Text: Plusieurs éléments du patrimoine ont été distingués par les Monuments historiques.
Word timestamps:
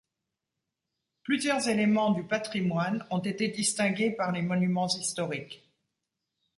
Plusieurs 1.21 1.69
éléments 1.69 2.09
du 2.09 2.23
patrimoine 2.23 3.05
ont 3.11 3.19
été 3.19 3.49
distingués 3.49 4.09
par 4.09 4.31
les 4.31 4.41
Monuments 4.41 4.87
historiques. 4.87 5.63